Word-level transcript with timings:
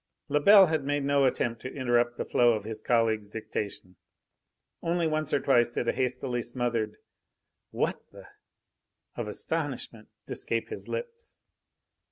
Lebel 0.29 0.65
had 0.65 0.83
made 0.83 1.03
no 1.03 1.25
attempt 1.25 1.61
to 1.61 1.71
interrupt 1.71 2.17
the 2.17 2.25
flow 2.25 2.53
of 2.53 2.63
his 2.63 2.81
colleague's 2.81 3.29
dictation. 3.29 3.97
Only 4.81 5.05
once 5.05 5.31
or 5.31 5.39
twice 5.39 5.69
did 5.69 5.87
a 5.87 5.91
hastily 5.93 6.41
smothered 6.41 6.97
"What 7.69 8.01
the!" 8.11 8.25
of 9.15 9.27
astonishment 9.27 10.07
escape 10.27 10.69
his 10.69 10.87
lips. 10.87 11.37